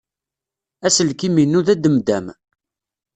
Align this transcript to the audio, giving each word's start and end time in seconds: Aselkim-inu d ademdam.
Aselkim-inu 0.85 1.61
d 1.65 1.67
ademdam. 1.73 2.25